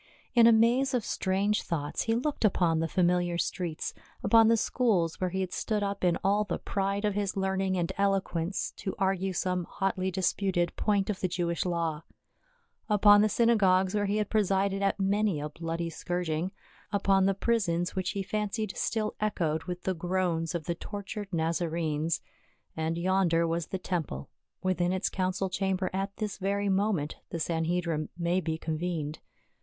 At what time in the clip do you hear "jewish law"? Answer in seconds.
11.27-12.01